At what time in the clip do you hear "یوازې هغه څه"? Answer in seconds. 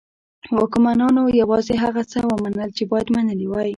1.41-2.19